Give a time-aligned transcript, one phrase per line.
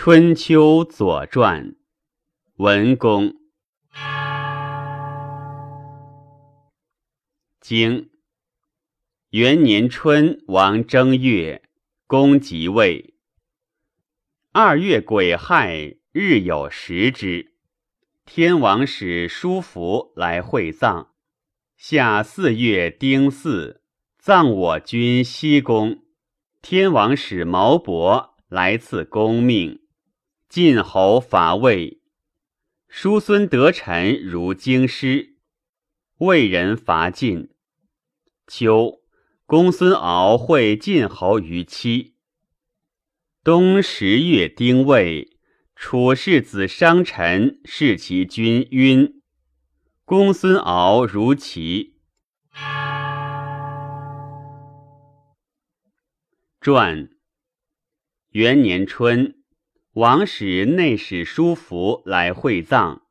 [0.00, 1.74] 春秋左传，
[2.54, 3.34] 文公。
[7.60, 8.08] 经
[9.30, 11.68] 元年春，王正月，
[12.06, 13.16] 公即位。
[14.52, 17.54] 二月癸亥，日有食之。
[18.24, 21.12] 天王使叔服来会葬。
[21.76, 23.80] 夏四月丁巳，
[24.16, 26.04] 葬我君西宫。
[26.62, 29.80] 天王使毛伯来赐公命。
[30.48, 32.00] 晋侯伐魏，
[32.88, 35.36] 叔孙得臣如京师。
[36.20, 37.50] 魏人伐晋。
[38.46, 39.02] 秋，
[39.44, 42.14] 公孙敖会晋侯于期。
[43.44, 45.36] 冬十月丁未，
[45.76, 49.20] 楚世子商臣弑其君晕。
[50.06, 51.98] 公孙敖如其
[56.58, 57.10] 传。
[58.30, 59.37] 元年春。
[59.98, 63.02] 王使内史叔服来会葬，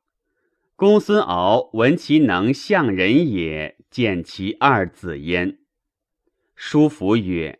[0.77, 5.59] 公孙敖闻其能相人也，见其二子焉。
[6.55, 7.59] 叔服曰：“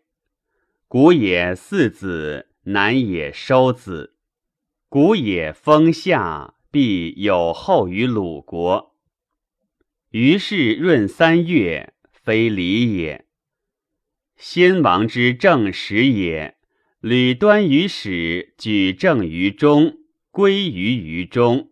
[0.88, 4.14] 古也四子，南也收子。
[4.88, 8.96] 古也封夏，必有后于鲁国。
[10.08, 13.26] 于是闰三月，非礼也。
[14.38, 16.54] 先王之正始也。”
[17.00, 19.98] 吕端于始，举政于中，
[20.32, 21.70] 归于于中。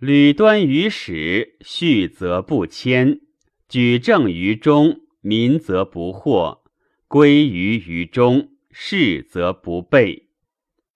[0.00, 3.20] 吕端于始，序则不迁；
[3.68, 6.62] 举政于中，民则不惑；
[7.06, 10.30] 归于于中，事则不备。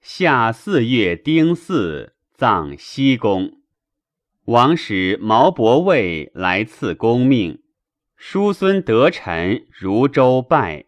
[0.01, 3.61] 夏四月丁巳，葬西宫。
[4.47, 7.61] 王使毛伯卫来赐公命。
[8.17, 10.87] 叔孙得臣如周拜。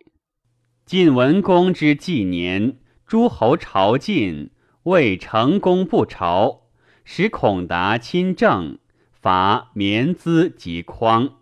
[0.86, 4.52] 晋文公之纪年，诸侯朝晋，
[4.84, 6.68] 未成功不朝，
[7.04, 8.78] 使孔达亲政，
[9.10, 11.38] 伐绵资及匡。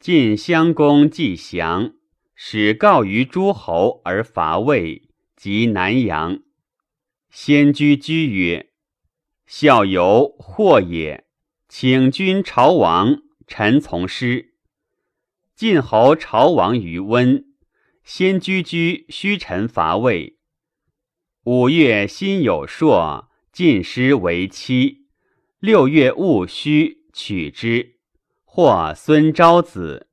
[0.00, 1.92] 晋襄公既降，
[2.34, 6.40] 使告于诸侯而伐魏，及南阳。
[7.30, 8.70] 先居居曰
[9.46, 11.26] ：“孝游或也，
[11.68, 14.54] 请君朝王，臣从师。”
[15.54, 17.44] 晋侯朝王于温。
[18.04, 20.38] 先居居虚臣伐魏。
[21.44, 25.06] 五月辛酉朔，晋师为妻。
[25.58, 27.96] 六月戊戌，取之。
[28.44, 30.08] 或孙昭子。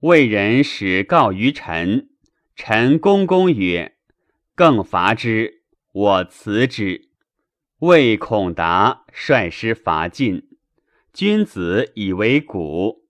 [0.00, 2.10] 魏人使告于臣。
[2.54, 3.96] 臣公公曰
[4.54, 5.62] ：“更伐之，
[5.92, 7.10] 我辞之。”
[7.80, 10.48] 魏孔达率师伐晋。
[11.12, 13.06] 君子以为古。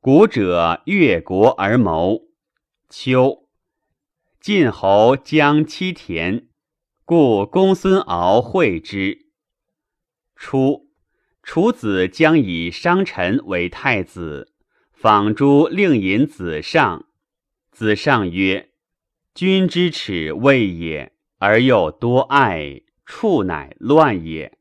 [0.00, 2.22] 古者越国而谋。
[2.96, 3.48] 秋，
[4.40, 6.46] 晋侯将七田，
[7.04, 9.26] 故公孙敖会之。
[10.36, 10.88] 初，
[11.42, 14.52] 楚子将以商臣为太子，
[14.92, 17.06] 访诸令尹子上。
[17.72, 18.70] 子上曰
[19.34, 24.56] ：“君之耻未也，而又多爱，处乃乱也。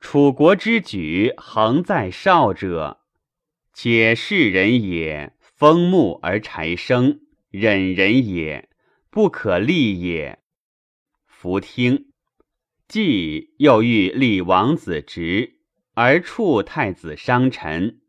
[0.00, 3.00] 楚国之举，恒在少者，
[3.72, 7.20] 且世人也，风木而柴生。”
[7.56, 8.68] 忍人也，
[9.10, 10.40] 不可立也。
[11.24, 12.10] 弗听。
[12.88, 15.60] 既又欲立王子职，
[15.94, 18.00] 而处太子商臣。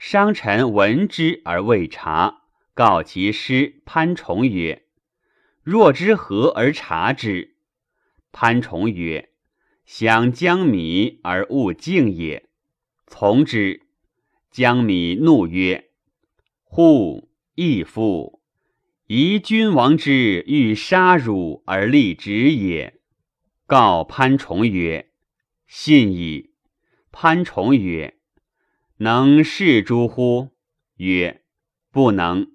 [0.00, 2.42] 商臣闻之而未察，
[2.74, 4.84] 告其师潘崇曰
[5.62, 7.54] ：“若之何而察之？”
[8.32, 9.30] 潘崇曰
[9.86, 12.48] ：“想将米而勿敬也。”
[13.06, 13.86] 从之。
[14.50, 15.90] 将米怒曰
[16.64, 18.32] ：“乎义夫！”
[19.08, 22.98] 宜君王之欲杀汝而立直也。
[23.64, 25.12] 告潘崇曰
[25.68, 26.54] ：“信矣。”
[27.12, 28.18] 潘崇曰
[28.98, 30.50] ：“能事诸乎？”
[30.98, 31.44] 曰
[31.92, 32.48] ：“不能。”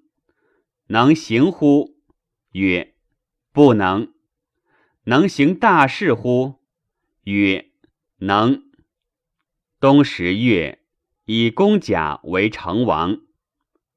[0.88, 1.96] 能行乎？
[2.50, 2.96] 曰
[3.50, 4.12] ：“不能。”
[5.04, 6.60] 能行大事乎？
[7.24, 7.70] 曰
[8.20, 8.64] ：“能。”
[9.80, 10.84] 冬十月，
[11.24, 13.22] 以公甲为成王。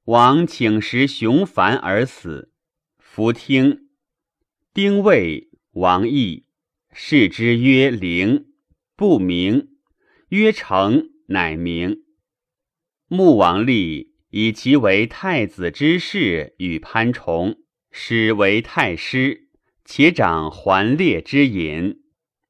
[0.06, 2.52] 王请食熊凡而死，
[3.00, 3.90] 弗听。
[4.72, 6.46] 丁未，王邑，
[6.94, 8.46] 视之曰灵，
[8.96, 9.70] 不明。
[10.30, 12.04] 曰成，乃明。
[13.08, 19.50] 穆王立，以其为太子之事，与潘崇，使为太师，
[19.86, 22.04] 且掌桓烈之引。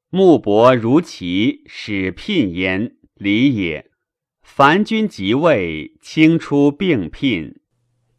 [0.10, 3.92] 穆伯如其，使聘焉，礼也。
[4.48, 7.60] 凡君即位，清出并聘，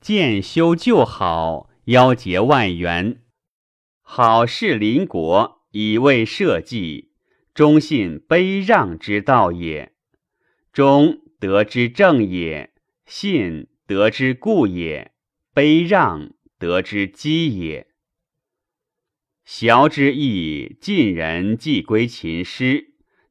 [0.00, 3.22] 建修旧好，邀结万源。
[4.02, 7.12] 好事邻国，以为社稷，
[7.54, 9.94] 忠信卑让之道也。
[10.72, 12.74] 忠得之正也，
[13.06, 15.12] 信得之固也，
[15.54, 17.86] 卑让得之基也。
[19.46, 22.85] 崤之意，晋人既归秦师，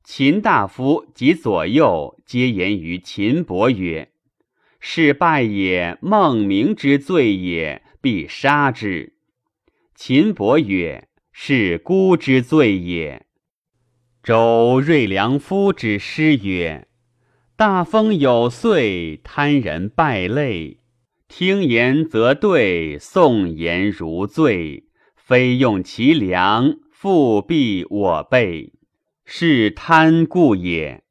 [0.06, 4.12] 秦大夫及左右皆言于秦伯曰
[4.80, 9.14] ：“是败也，孟明之罪也，必杀之。”
[9.96, 13.26] 秦伯曰：“是孤之罪也。”
[14.22, 16.88] 周瑞良夫之诗曰
[17.58, 20.82] ：“大风有岁，贪人败类。
[21.28, 24.84] 听言则对，诵言如醉。
[25.16, 28.75] 非用其良，复必我辈。
[29.26, 31.04] 是贪故也。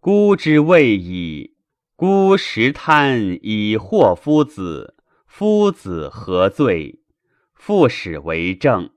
[0.00, 1.56] 孤之谓矣。
[1.96, 4.96] 孤食贪以祸夫子，
[5.26, 7.00] 夫子何罪？”
[7.54, 8.90] 复使为政。